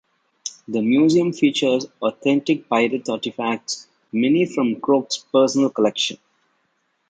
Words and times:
The 0.67 0.81
museum 0.81 1.31
features 1.31 1.85
authentic 2.01 2.67
pirate 2.67 3.07
artifacts, 3.07 3.85
many 4.11 4.47
from 4.47 4.81
Croce's 4.81 5.23
personal 5.31 5.69
collection. 5.69 6.17